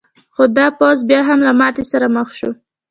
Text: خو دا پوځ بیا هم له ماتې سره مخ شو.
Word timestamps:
خو 0.35 0.43
دا 0.57 0.65
پوځ 0.79 0.97
بیا 1.09 1.21
هم 1.29 1.39
له 1.47 1.51
ماتې 1.59 1.83
سره 1.91 2.07
مخ 2.15 2.27
شو. 2.37 2.49